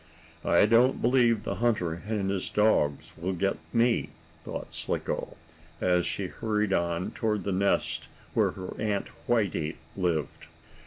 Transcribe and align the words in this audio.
"I 0.43 0.65
don't 0.65 0.99
believe 0.99 1.43
the 1.43 1.57
hunter 1.61 1.93
and 1.93 2.31
his 2.31 2.49
dog 2.49 3.03
will 3.19 3.33
get 3.33 3.57
me," 3.71 4.09
thought 4.43 4.73
Slicko, 4.73 5.37
as 5.79 6.07
she 6.07 6.25
hurried 6.25 6.73
on 6.73 7.11
toward 7.11 7.43
the 7.43 7.51
nest 7.51 8.07
where 8.33 8.49
her 8.49 8.73
Aunt 8.81 9.09
Whitey 9.27 9.75
lived. 9.95 10.47